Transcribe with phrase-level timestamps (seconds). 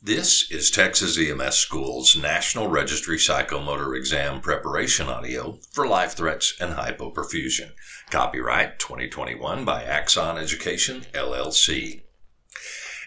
[0.00, 6.74] This is Texas EMS School's National Registry Psychomotor Exam Preparation Audio for Life Threats and
[6.74, 7.72] Hypoperfusion.
[8.08, 12.02] Copyright 2021 by Axon Education, LLC.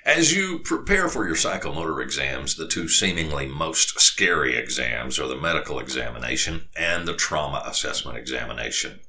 [0.05, 5.37] As you prepare for your psychomotor exams, the two seemingly most scary exams are the
[5.37, 8.99] medical examination and the trauma assessment examination.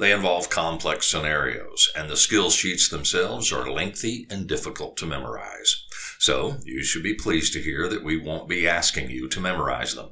[0.00, 5.84] They involve complex scenarios, and the skill sheets themselves are lengthy and difficult to memorize.
[6.18, 9.94] So you should be pleased to hear that we won't be asking you to memorize
[9.94, 10.10] them.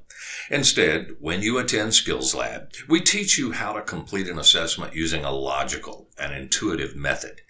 [0.50, 5.24] Instead, when you attend Skills Lab, we teach you how to complete an assessment using
[5.24, 7.40] a logical and intuitive method.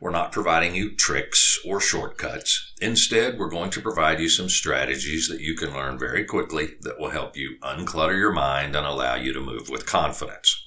[0.00, 2.74] We're not providing you tricks or shortcuts.
[2.80, 7.00] Instead, we're going to provide you some strategies that you can learn very quickly that
[7.00, 10.62] will help you unclutter your mind and allow you to move with confidence.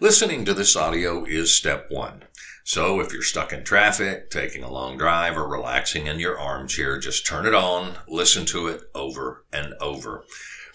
[0.00, 2.24] Listening to this audio is step one.
[2.66, 6.98] So if you're stuck in traffic, taking a long drive, or relaxing in your armchair,
[6.98, 10.24] just turn it on, listen to it over and over.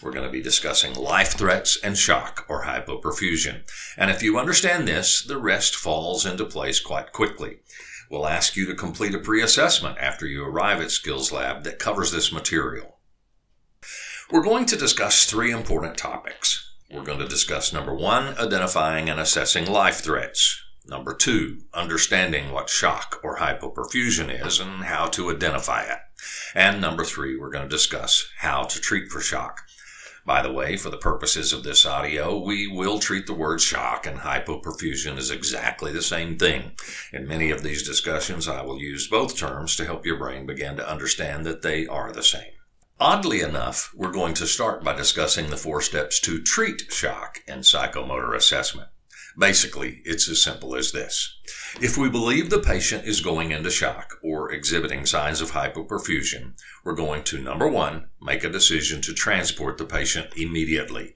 [0.00, 3.68] We're going to be discussing life threats and shock or hypoperfusion.
[3.96, 7.58] And if you understand this, the rest falls into place quite quickly.
[8.08, 12.12] We'll ask you to complete a pre-assessment after you arrive at Skills Lab that covers
[12.12, 12.98] this material.
[14.30, 16.72] We're going to discuss three important topics.
[16.88, 20.62] We're going to discuss number one, identifying and assessing life threats.
[20.86, 25.98] Number two, understanding what shock or hypoperfusion is and how to identify it.
[26.54, 29.62] And number three, we're going to discuss how to treat for shock.
[30.26, 34.06] By the way, for the purposes of this audio, we will treat the word shock
[34.06, 36.72] and hypoperfusion as exactly the same thing.
[37.12, 40.76] In many of these discussions, I will use both terms to help your brain begin
[40.76, 42.52] to understand that they are the same.
[42.98, 47.60] Oddly enough, we're going to start by discussing the four steps to treat shock in
[47.60, 48.90] psychomotor assessment.
[49.40, 51.40] Basically, it's as simple as this.
[51.80, 56.94] If we believe the patient is going into shock or exhibiting signs of hypoperfusion, we're
[56.94, 61.14] going to number one, make a decision to transport the patient immediately.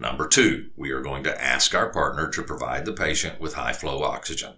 [0.00, 3.72] Number two, we are going to ask our partner to provide the patient with high
[3.72, 4.54] flow oxygen.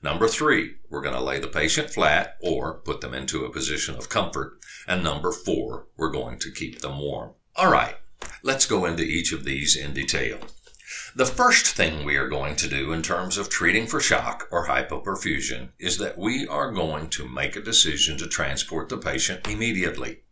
[0.00, 3.96] Number three, we're going to lay the patient flat or put them into a position
[3.96, 4.60] of comfort.
[4.86, 7.32] And number four, we're going to keep them warm.
[7.56, 7.96] All right,
[8.44, 10.38] let's go into each of these in detail.
[11.14, 14.66] The first thing we are going to do in terms of treating for shock or
[14.66, 20.22] hypoperfusion is that we are going to make a decision to transport the patient immediately.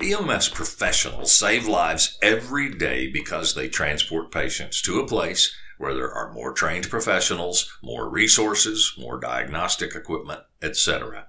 [0.00, 6.12] EMS professionals save lives every day because they transport patients to a place where there
[6.12, 11.26] are more trained professionals, more resources, more diagnostic equipment, etc.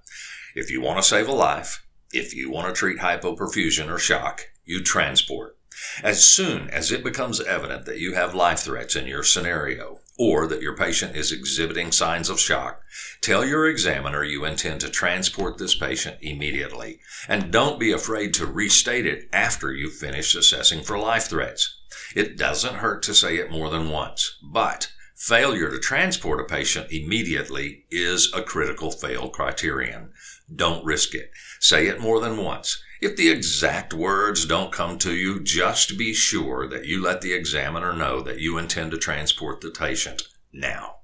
[0.55, 4.41] If you want to save a life, if you want to treat hypoperfusion or shock,
[4.65, 5.57] you transport.
[6.03, 10.45] As soon as it becomes evident that you have life threats in your scenario, or
[10.45, 12.81] that your patient is exhibiting signs of shock,
[13.21, 16.99] tell your examiner you intend to transport this patient immediately.
[17.27, 21.77] And don't be afraid to restate it after you've finished assessing for life threats.
[22.15, 26.91] It doesn't hurt to say it more than once, but failure to transport a patient
[26.91, 30.11] immediately is a critical fail criterion.
[30.53, 31.31] Don't risk it.
[31.59, 32.81] Say it more than once.
[33.01, 37.33] If the exact words don't come to you, just be sure that you let the
[37.33, 40.21] examiner know that you intend to transport the patient
[40.53, 40.97] now.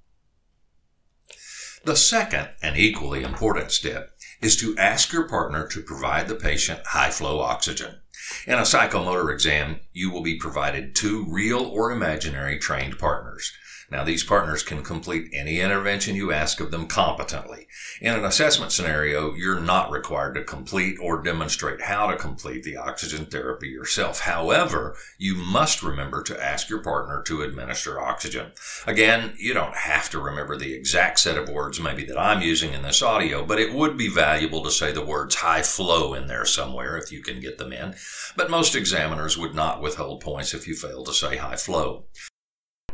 [1.86, 6.82] The second and equally important step is to ask your partner to provide the patient
[6.86, 8.02] high flow oxygen.
[8.46, 13.52] In a psychomotor exam, you will be provided two real or imaginary trained partners.
[13.90, 17.68] Now, these partners can complete any intervention you ask of them competently.
[18.02, 22.76] In an assessment scenario, you're not required to complete or demonstrate how to complete the
[22.76, 24.22] oxygen therapy yourself.
[24.22, 28.52] However, you must remember to ask your partner to administer oxygen.
[28.86, 32.74] Again, you don't have to remember the exact set of words maybe that I'm using
[32.74, 36.28] in this audio, but it would be valuable to say the words high flow in
[36.28, 37.96] there somewhere if you can get them in.
[38.36, 42.08] But most examiners would not withhold points if you fail to say high flow.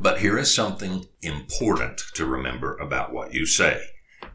[0.03, 3.81] But here is something important to remember about what you say.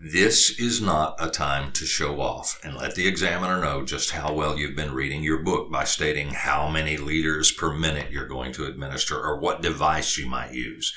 [0.01, 4.33] This is not a time to show off and let the examiner know just how
[4.33, 8.51] well you've been reading your book by stating how many liters per minute you're going
[8.53, 10.95] to administer or what device you might use.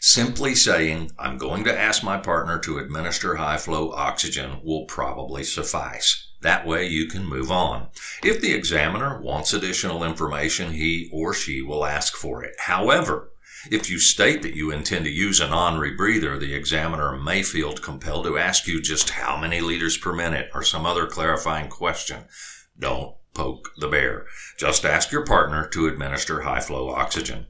[0.00, 5.44] Simply saying, I'm going to ask my partner to administer high flow oxygen will probably
[5.44, 6.32] suffice.
[6.40, 7.88] That way you can move on.
[8.24, 12.54] If the examiner wants additional information, he or she will ask for it.
[12.60, 13.32] However,
[13.70, 18.24] if you state that you intend to use an non-rebreather, the examiner may feel compelled
[18.24, 22.24] to ask you just how many liters per minute or some other clarifying question.
[22.78, 24.26] Don't poke the bear.
[24.58, 27.46] Just ask your partner to administer high flow oxygen.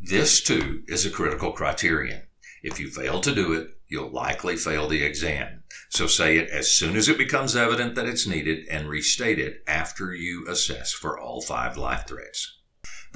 [0.00, 2.22] This too is a critical criterion.
[2.62, 5.62] If you fail to do it, you'll likely fail the exam.
[5.90, 9.62] So say it as soon as it becomes evident that it's needed and restate it
[9.66, 12.58] after you assess for all five life threats.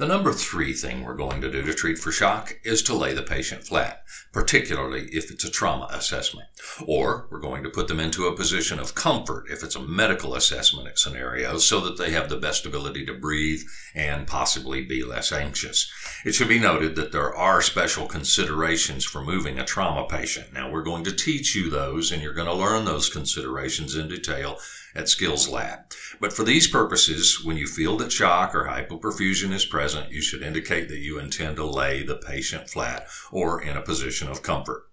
[0.01, 3.13] The number three thing we're going to do to treat for shock is to lay
[3.13, 4.01] the patient flat,
[4.33, 6.47] particularly if it's a trauma assessment.
[6.87, 10.33] Or we're going to put them into a position of comfort if it's a medical
[10.33, 13.61] assessment scenario so that they have the best ability to breathe
[13.93, 15.87] and possibly be less anxious.
[16.25, 20.51] It should be noted that there are special considerations for moving a trauma patient.
[20.51, 24.07] Now we're going to teach you those and you're going to learn those considerations in
[24.07, 24.57] detail
[24.95, 25.79] at Skills Lab.
[26.19, 30.43] But for these purposes, when you feel that shock or hypoperfusion is present, you should
[30.43, 34.83] indicate that you intend to lay the patient flat or in a position of comfort.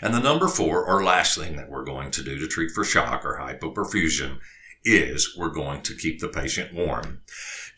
[0.00, 2.84] And the number four or last thing that we're going to do to treat for
[2.84, 4.38] shock or hypoperfusion
[4.84, 7.22] is we're going to keep the patient warm.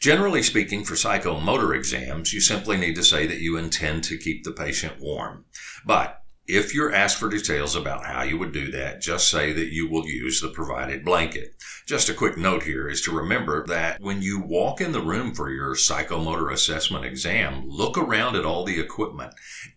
[0.01, 4.45] Generally speaking, for psychomotor exams, you simply need to say that you intend to keep
[4.45, 5.45] the patient warm.
[5.85, 6.20] But
[6.53, 9.89] if you're asked for details about how you would do that, just say that you
[9.89, 11.55] will use the provided blanket.
[11.87, 15.33] Just a quick note here is to remember that when you walk in the room
[15.33, 19.33] for your psychomotor assessment exam, look around at all the equipment.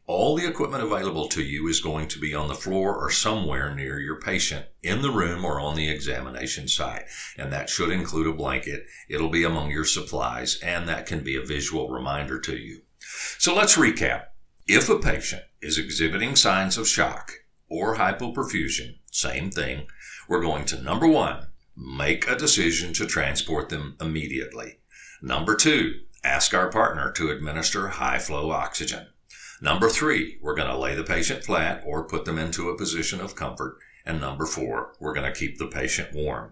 [0.08, 3.74] All the equipment available to you is going to be on the floor or somewhere
[3.74, 7.04] near your patient in the room or on the examination site.
[7.38, 8.88] And that should include a blanket.
[9.08, 12.82] It'll be among your supplies and that can be a visual reminder to you.
[13.38, 14.26] So let's recap.
[14.66, 17.32] If a patient is exhibiting signs of shock
[17.70, 19.88] or hypoperfusion, same thing,
[20.28, 24.80] we're going to number one, make a decision to transport them immediately.
[25.22, 29.08] Number two, ask our partner to administer high flow oxygen.
[29.62, 33.22] Number three, we're going to lay the patient flat or put them into a position
[33.22, 33.78] of comfort.
[34.06, 36.52] And number four, we're going to keep the patient warm.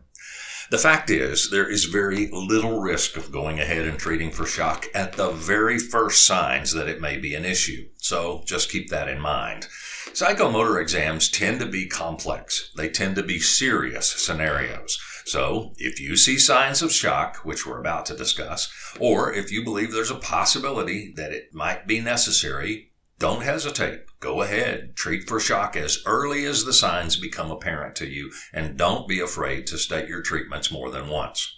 [0.69, 4.88] The fact is, there is very little risk of going ahead and treating for shock
[4.94, 7.90] at the very first signs that it may be an issue.
[7.98, 9.68] So just keep that in mind.
[10.13, 12.72] Psychomotor exams tend to be complex.
[12.75, 15.00] They tend to be serious scenarios.
[15.25, 19.63] So if you see signs of shock, which we're about to discuss, or if you
[19.63, 22.91] believe there's a possibility that it might be necessary,
[23.22, 24.02] don't hesitate.
[24.20, 24.96] Go ahead.
[24.96, 29.20] Treat for shock as early as the signs become apparent to you, and don't be
[29.20, 31.56] afraid to state your treatments more than once.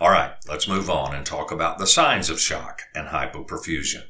[0.00, 4.02] All right, let's move on and talk about the signs of shock and hypoperfusion.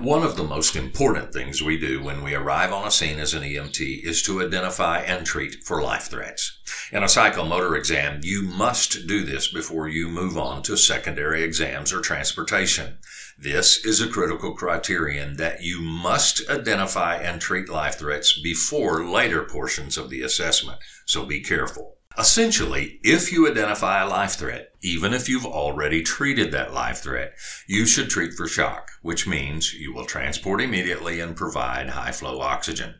[0.00, 3.32] One of the most important things we do when we arrive on a scene as
[3.32, 6.58] an EMT is to identify and treat for life threats.
[6.92, 11.90] In a psychomotor exam, you must do this before you move on to secondary exams
[11.90, 12.98] or transportation.
[13.38, 19.42] This is a critical criterion that you must identify and treat life threats before later
[19.42, 21.98] portions of the assessment, so be careful.
[22.16, 27.32] Essentially, if you identify a life threat, even if you've already treated that life threat,
[27.66, 32.40] you should treat for shock, which means you will transport immediately and provide high flow
[32.40, 32.94] oxygen.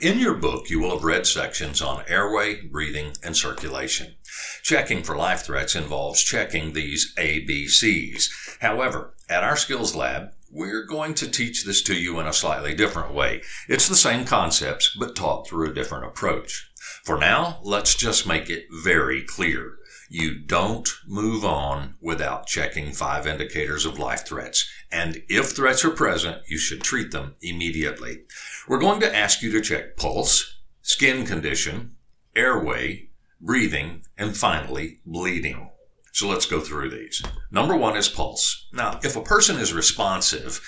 [0.00, 4.14] In your book, you will have read sections on airway, breathing, and circulation.
[4.62, 8.28] Checking for life threats involves checking these ABCs.
[8.60, 12.74] However, at our skills lab, we're going to teach this to you in a slightly
[12.74, 13.40] different way.
[13.68, 16.70] It's the same concepts, but taught through a different approach.
[17.04, 19.76] For now, let's just make it very clear.
[20.08, 24.68] You don't move on without checking five indicators of life threats.
[24.90, 28.22] And if threats are present, you should treat them immediately.
[28.66, 31.94] We're going to ask you to check pulse, skin condition,
[32.34, 33.10] airway,
[33.40, 35.70] breathing, and finally, bleeding.
[36.12, 37.22] So let's go through these.
[37.50, 38.68] Number one is pulse.
[38.72, 40.60] Now, if a person is responsive,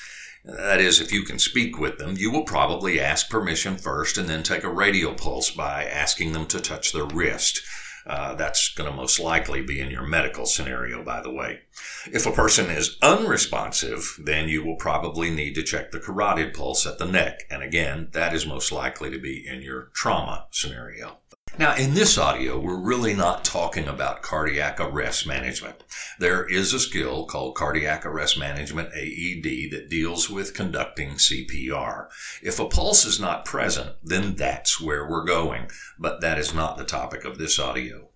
[0.45, 4.29] that is, if you can speak with them, you will probably ask permission first and
[4.29, 7.61] then take a radial pulse by asking them to touch their wrist.
[8.05, 11.61] Uh, that's going to most likely be in your medical scenario, by the way.
[12.07, 16.85] If a person is unresponsive, then you will probably need to check the carotid pulse
[16.85, 17.45] at the neck.
[17.49, 21.19] And again, that is most likely to be in your trauma scenario.
[21.59, 25.85] Now, in this audio, we're really not talking about cardiac arrest management.
[26.19, 32.09] There is a skill called cardiac arrest management AED that deals with conducting CPR.
[32.43, 36.79] If a pulse is not present, then that's where we're going, but that is not
[36.79, 38.09] the topic of this audio.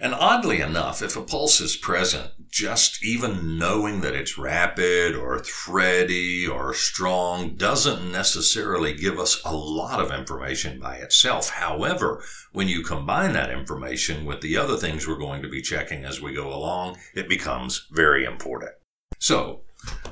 [0.00, 5.40] And oddly enough, if a pulse is present, just even knowing that it's rapid or
[5.40, 11.50] thready or strong doesn't necessarily give us a lot of information by itself.
[11.50, 12.22] However,
[12.52, 16.20] when you combine that information with the other things we're going to be checking as
[16.20, 18.72] we go along, it becomes very important.
[19.18, 19.62] So,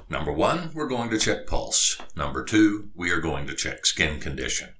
[0.08, 2.00] number one, we're going to check pulse.
[2.16, 4.70] Number two, we are going to check skin condition.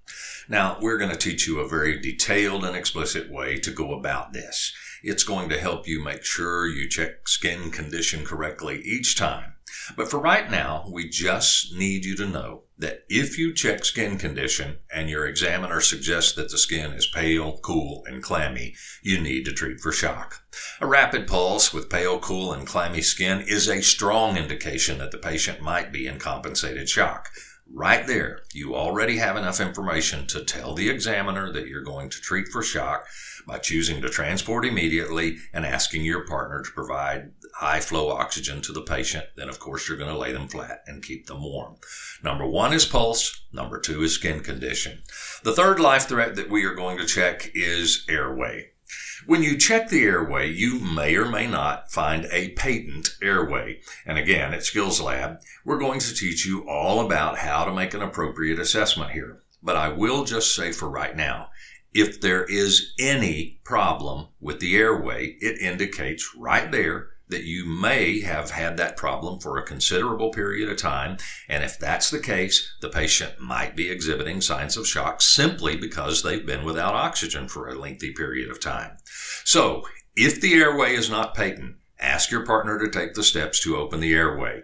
[0.52, 4.34] Now, we're going to teach you a very detailed and explicit way to go about
[4.34, 4.74] this.
[5.02, 9.54] It's going to help you make sure you check skin condition correctly each time.
[9.96, 14.18] But for right now, we just need you to know that if you check skin
[14.18, 19.46] condition and your examiner suggests that the skin is pale, cool, and clammy, you need
[19.46, 20.42] to treat for shock.
[20.82, 25.18] A rapid pulse with pale, cool, and clammy skin is a strong indication that the
[25.18, 27.30] patient might be in compensated shock.
[27.74, 32.20] Right there, you already have enough information to tell the examiner that you're going to
[32.20, 33.06] treat for shock
[33.46, 38.72] by choosing to transport immediately and asking your partner to provide high flow oxygen to
[38.72, 39.24] the patient.
[39.36, 41.76] Then, of course, you're going to lay them flat and keep them warm.
[42.22, 43.42] Number one is pulse.
[43.52, 45.02] Number two is skin condition.
[45.42, 48.71] The third life threat that we are going to check is airway.
[49.26, 53.80] When you check the airway, you may or may not find a patent airway.
[54.04, 57.94] And again, at Skills Lab, we're going to teach you all about how to make
[57.94, 59.40] an appropriate assessment here.
[59.62, 61.50] But I will just say for right now,
[61.94, 68.20] if there is any problem with the airway, it indicates right there that you may
[68.20, 71.16] have had that problem for a considerable period of time.
[71.48, 76.22] And if that's the case, the patient might be exhibiting signs of shock simply because
[76.22, 78.96] they've been without oxygen for a lengthy period of time.
[79.44, 83.76] So if the airway is not patent, ask your partner to take the steps to
[83.76, 84.62] open the airway.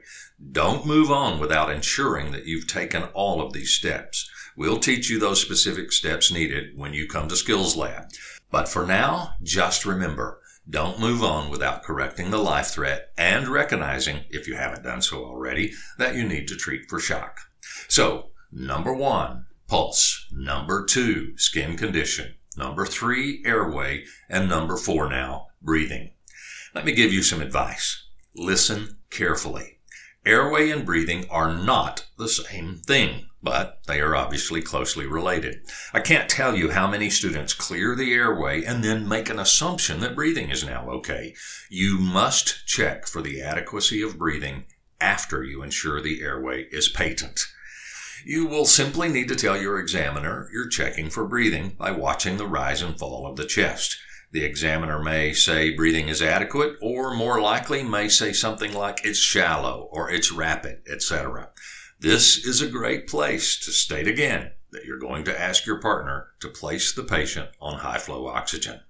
[0.52, 4.28] Don't move on without ensuring that you've taken all of these steps.
[4.56, 8.08] We'll teach you those specific steps needed when you come to Skills Lab.
[8.50, 14.24] But for now, just remember, don't move on without correcting the life threat and recognizing,
[14.28, 17.38] if you haven't done so already, that you need to treat for shock.
[17.88, 20.26] So, number one, pulse.
[20.30, 22.34] Number two, skin condition.
[22.56, 24.04] Number three, airway.
[24.28, 26.10] And number four now, breathing.
[26.74, 28.04] Let me give you some advice.
[28.34, 29.78] Listen carefully.
[30.26, 35.60] Airway and breathing are not the same thing but they are obviously closely related.
[35.92, 40.00] I can't tell you how many students clear the airway and then make an assumption
[40.00, 41.34] that breathing is now okay.
[41.70, 44.64] You must check for the adequacy of breathing
[45.00, 47.40] after you ensure the airway is patent.
[48.24, 52.46] You will simply need to tell your examiner you're checking for breathing by watching the
[52.46, 53.96] rise and fall of the chest.
[54.30, 59.18] The examiner may say breathing is adequate, or more likely may say something like it's
[59.18, 61.50] shallow or it's rapid, etc.
[62.00, 66.28] This is a great place to state again that you're going to ask your partner
[66.38, 68.82] to place the patient on high flow oxygen.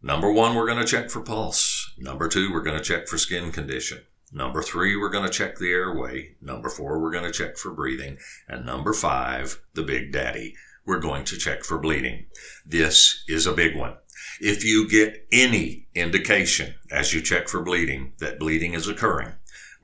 [0.00, 1.92] Number one, we're going to check for pulse.
[1.98, 4.04] Number two, we're going to check for skin condition.
[4.32, 6.36] Number three, we're going to check the airway.
[6.40, 8.16] Number four, we're going to check for breathing.
[8.48, 10.54] And number five, the big daddy,
[10.86, 12.24] we're going to check for bleeding.
[12.64, 13.96] This is a big one.
[14.40, 19.34] If you get any indication as you check for bleeding that bleeding is occurring,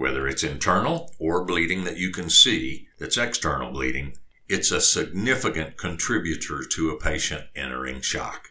[0.00, 4.16] whether it's internal or bleeding that you can see that's external bleeding,
[4.49, 8.49] it's a significant contributor to a patient entering shock.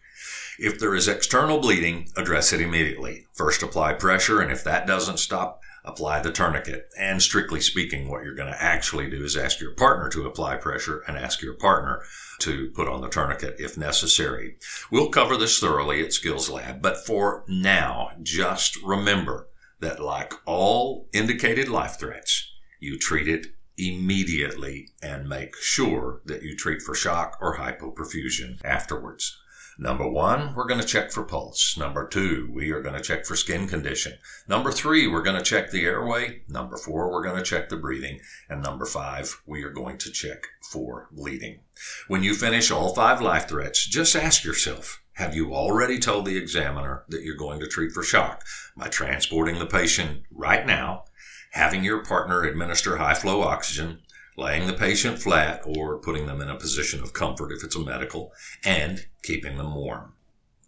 [0.60, 3.26] If there is external bleeding, address it immediately.
[3.34, 6.88] First apply pressure, and if that doesn't stop, apply the tourniquet.
[7.00, 10.58] And strictly speaking, what you're going to actually do is ask your partner to apply
[10.58, 12.04] pressure and ask your partner
[12.42, 14.58] to put on the tourniquet if necessary.
[14.92, 19.49] We'll cover this thoroughly at Skills Lab, but for now, just remember
[19.80, 26.56] that, like all indicated life threats, you treat it immediately and make sure that you
[26.56, 29.38] treat for shock or hypoperfusion afterwards.
[29.82, 31.78] Number one, we're going to check for pulse.
[31.78, 34.18] Number two, we are going to check for skin condition.
[34.46, 36.42] Number three, we're going to check the airway.
[36.50, 38.20] Number four, we're going to check the breathing.
[38.50, 41.62] And number five, we are going to check for bleeding.
[42.10, 46.38] When you finish all five life threats, just ask yourself, have you already told the
[46.38, 48.44] examiner that you're going to treat for shock
[48.76, 51.06] by transporting the patient right now,
[51.52, 54.02] having your partner administer high flow oxygen,
[54.40, 57.80] laying the patient flat or putting them in a position of comfort if it's a
[57.80, 58.32] medical,
[58.64, 60.14] and keeping them warm?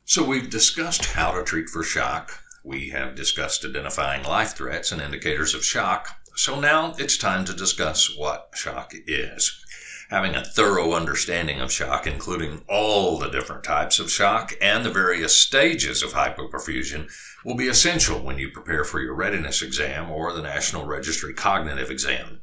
[0.05, 2.43] So we've discussed how to treat for shock.
[2.63, 6.09] We have discussed identifying life threats and indicators of shock.
[6.35, 9.65] So now it's time to discuss what shock is.
[10.11, 14.91] Having a thorough understanding of shock, including all the different types of shock and the
[14.91, 17.09] various stages of hypoperfusion,
[17.45, 21.89] will be essential when you prepare for your readiness exam or the National Registry Cognitive
[21.89, 22.41] Exam.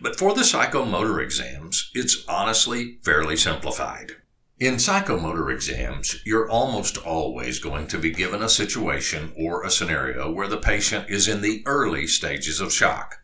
[0.00, 4.12] But for the psychomotor exams, it's honestly fairly simplified.
[4.58, 10.32] In psychomotor exams, you're almost always going to be given a situation or a scenario
[10.32, 13.19] where the patient is in the early stages of shock.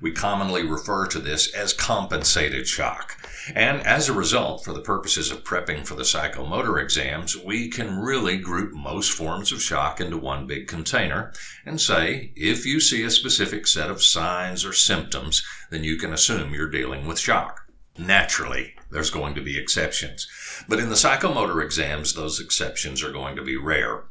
[0.00, 3.16] We commonly refer to this as compensated shock.
[3.54, 7.98] And as a result, for the purposes of prepping for the psychomotor exams, we can
[7.98, 11.32] really group most forms of shock into one big container
[11.64, 16.12] and say, if you see a specific set of signs or symptoms, then you can
[16.12, 17.66] assume you're dealing with shock.
[17.98, 20.26] Naturally, there's going to be exceptions.
[20.68, 24.04] But in the psychomotor exams, those exceptions are going to be rare.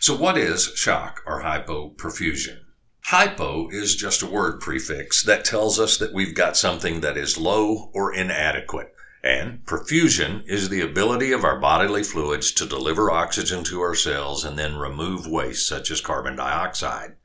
[0.00, 2.61] So what is shock or hypoperfusion?
[3.06, 7.36] Hypo is just a word prefix that tells us that we've got something that is
[7.36, 8.94] low or inadequate.
[9.22, 14.44] And perfusion is the ability of our bodily fluids to deliver oxygen to our cells
[14.44, 17.16] and then remove waste such as carbon dioxide.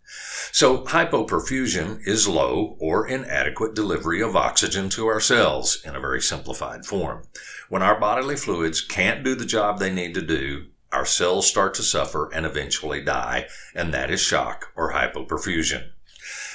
[0.52, 6.22] So hypoperfusion is low or inadequate delivery of oxygen to our cells in a very
[6.22, 7.24] simplified form.
[7.70, 10.68] When our bodily fluids can't do the job they need to do,
[10.98, 15.92] our cells start to suffer and eventually die, and that is shock or hypoperfusion.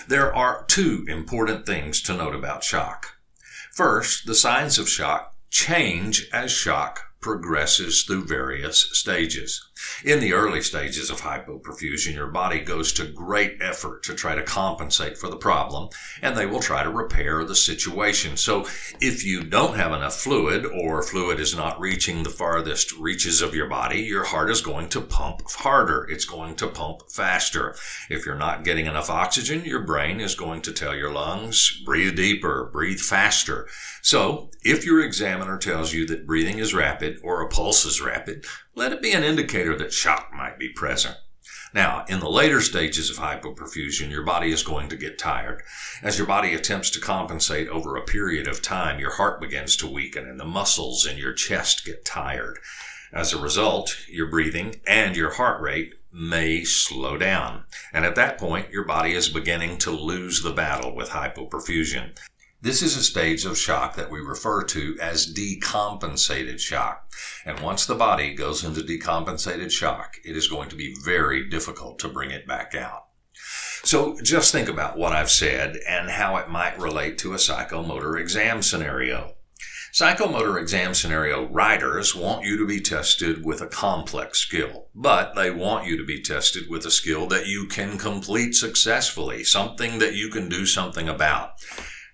[0.09, 3.19] There are two important things to note about shock.
[3.73, 9.65] First, the signs of shock change as shock progresses through various stages.
[10.05, 14.43] In the early stages of hypoperfusion, your body goes to great effort to try to
[14.43, 15.89] compensate for the problem,
[16.21, 18.37] and they will try to repair the situation.
[18.37, 18.67] So
[19.01, 23.55] if you don't have enough fluid or fluid is not reaching the farthest reaches of
[23.55, 26.07] your body, your heart is going to pump harder.
[26.11, 27.77] It's going to pump faster.
[28.11, 32.17] If you're not getting enough oxygen, your brain is going to tell your lungs, breathe
[32.17, 33.69] deeper, breathe faster.
[34.03, 38.45] So if your examiner tells you that breathing is rapid or a pulse is rapid,
[38.75, 41.17] let it be an indicator that shock might be present.
[41.75, 45.63] Now, in the later stages of hypoperfusion, your body is going to get tired.
[46.03, 49.87] As your body attempts to compensate over a period of time, your heart begins to
[49.87, 52.59] weaken and the muscles in your chest get tired.
[53.13, 57.65] As a result, your breathing and your heart rate may slow down.
[57.93, 62.19] And at that point, your body is beginning to lose the battle with hypoperfusion.
[62.63, 67.11] This is a stage of shock that we refer to as decompensated shock.
[67.45, 71.99] And once the body goes into decompensated shock, it is going to be very difficult
[71.99, 73.07] to bring it back out.
[73.83, 78.21] So just think about what I've said and how it might relate to a psychomotor
[78.21, 79.35] exam scenario.
[79.93, 85.51] Psychomotor exam scenario writers want you to be tested with a complex skill, but they
[85.51, 90.15] want you to be tested with a skill that you can complete successfully, something that
[90.15, 91.55] you can do something about.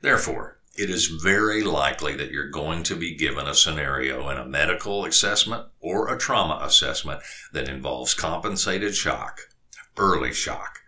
[0.00, 4.46] Therefore, it is very likely that you're going to be given a scenario in a
[4.46, 7.20] medical assessment or a trauma assessment
[7.52, 9.40] that involves compensated shock,
[9.96, 10.78] early shock.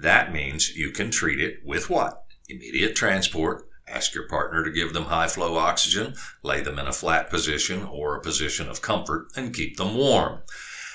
[0.00, 2.24] That means you can treat it with what?
[2.48, 6.92] Immediate transport, ask your partner to give them high flow oxygen, lay them in a
[6.92, 10.42] flat position or a position of comfort, and keep them warm.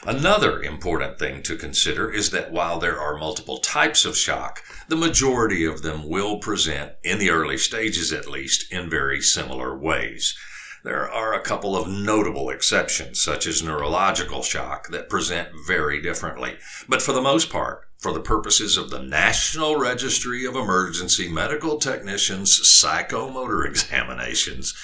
[0.05, 4.97] Another important thing to consider is that while there are multiple types of shock, the
[4.97, 10.35] majority of them will present, in the early stages at least, in very similar ways.
[10.83, 16.57] There are a couple of notable exceptions, such as neurological shock, that present very differently.
[16.89, 21.77] But for the most part, for the purposes of the National Registry of Emergency Medical
[21.77, 24.75] Technicians psychomotor examinations,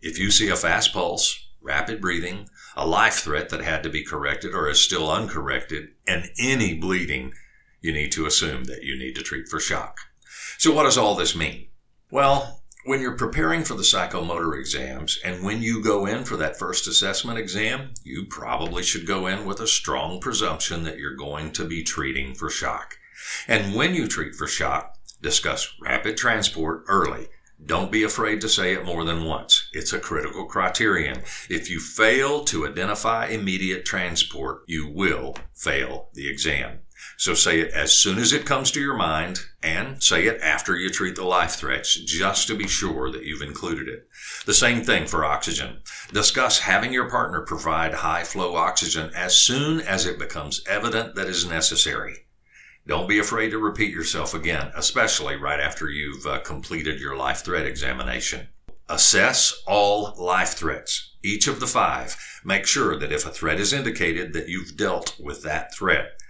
[0.00, 4.04] if you see a fast pulse, rapid breathing, a life threat that had to be
[4.04, 7.32] corrected or is still uncorrected, and any bleeding,
[7.80, 9.98] you need to assume that you need to treat for shock.
[10.58, 11.66] So what does all this mean?
[12.10, 16.58] Well, when you're preparing for the psychomotor exams and when you go in for that
[16.58, 21.52] first assessment exam, you probably should go in with a strong presumption that you're going
[21.52, 22.98] to be treating for shock.
[23.46, 27.28] And when you treat for shock, discuss rapid transport early
[27.64, 29.68] don't be afraid to say it more than once.
[29.72, 31.22] It's a critical criterion.
[31.48, 36.80] If you fail to identify immediate transport, you will fail the exam.
[37.16, 40.76] So say it as soon as it comes to your mind and say it after
[40.76, 44.08] you treat the life threats just to be sure that you've included it.
[44.46, 45.82] The same thing for oxygen.
[46.12, 51.28] Discuss having your partner provide high flow oxygen as soon as it becomes evident that
[51.28, 52.21] is necessary.
[52.86, 57.44] Don't be afraid to repeat yourself again, especially right after you've uh, completed your life
[57.44, 58.48] threat examination.
[58.88, 62.16] Assess all life threats, each of the five.
[62.44, 66.20] Make sure that if a threat is indicated that you've dealt with that threat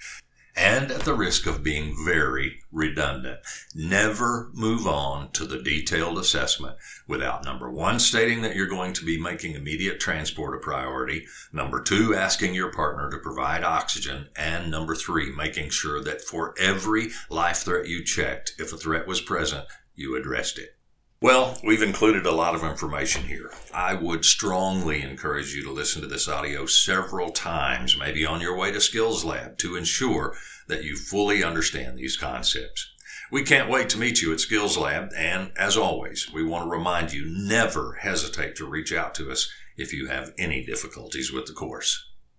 [0.54, 3.40] and at the risk of being very redundant,
[3.74, 9.04] never move on to the detailed assessment without number one, stating that you're going to
[9.04, 14.70] be making immediate transport a priority, number two, asking your partner to provide oxygen, and
[14.70, 19.20] number three, making sure that for every life threat you checked, if a threat was
[19.20, 20.76] present, you addressed it.
[21.22, 23.52] Well, we've included a lot of information here.
[23.72, 28.56] I would strongly encourage you to listen to this audio several times, maybe on your
[28.56, 30.34] way to Skills Lab, to ensure
[30.66, 32.90] that you fully understand these concepts.
[33.30, 36.76] We can't wait to meet you at Skills Lab, and as always, we want to
[36.76, 41.46] remind you never hesitate to reach out to us if you have any difficulties with
[41.46, 42.04] the course.